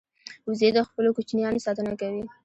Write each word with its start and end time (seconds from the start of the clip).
وزې 0.47 0.69
د 0.75 0.79
خپلو 0.87 1.09
کوچنیانو 1.17 1.63
ساتنه 1.65 1.93
کوي 2.01 2.23